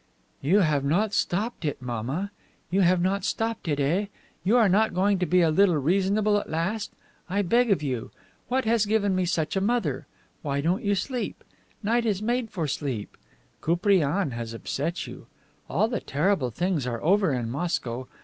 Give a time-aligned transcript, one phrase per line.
[0.41, 2.31] "You have not stopped it, mamma;
[2.71, 4.07] you have not stopped it, eh?
[4.43, 6.91] You are not going to be a little reasonable at last?
[7.29, 8.09] I beg of you!
[8.47, 10.07] What has given me such a mother!
[10.41, 11.43] Why don't you sleep?
[11.83, 13.15] Night is made for sleep.
[13.61, 15.27] Koupriane has upset you.
[15.69, 18.07] All the terrible things are over in Moscow.